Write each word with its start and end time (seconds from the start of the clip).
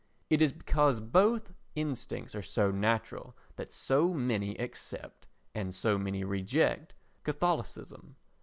It 0.31 0.41
is 0.41 0.51
because 0.51 0.99
both 0.99 1.53
instincts 1.75 2.33
are 2.33 2.41
so 2.41 2.71
natural 2.71 3.35
that 3.55 3.71
so 3.71 4.15
many 4.15 4.55
accept 4.57 5.27
and 5.53 5.75
so 5.75 5.95
many 5.99 6.23
reject 6.23 6.95
Catholicism. 7.23 8.15